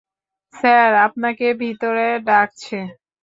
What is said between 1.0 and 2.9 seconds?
আপনাকে ভিতরে ডাকছে।